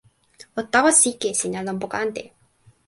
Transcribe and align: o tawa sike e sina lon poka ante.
o 0.59 0.61
tawa 0.71 0.89
sike 0.99 1.27
e 1.31 1.35
sina 1.39 1.59
lon 1.65 1.77
poka 1.81 1.97
ante. 2.05 2.23